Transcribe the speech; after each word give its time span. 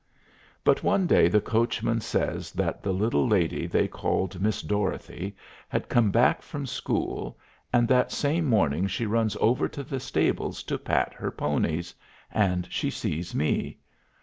But 0.63 0.81
one 0.81 1.05
day 1.05 1.27
the 1.27 1.39
coachman 1.41 1.99
says 2.01 2.51
that 2.53 2.81
the 2.81 2.91
little 2.91 3.27
lady 3.27 3.67
they 3.67 3.87
called 3.87 4.41
Miss 4.41 4.63
Dorothy 4.63 5.35
had 5.69 5.89
come 5.89 6.09
back 6.09 6.41
from 6.41 6.65
school, 6.65 7.37
and 7.71 7.87
that 7.87 8.11
same 8.11 8.45
morning 8.45 8.87
she 8.87 9.05
runs 9.05 9.37
over 9.39 9.67
to 9.67 9.83
the 9.83 9.99
stables 9.99 10.63
to 10.63 10.79
pat 10.79 11.13
her 11.13 11.29
ponies, 11.29 11.93
and 12.31 12.67
she 12.71 12.89
sees 12.89 13.35
me. 13.35 13.77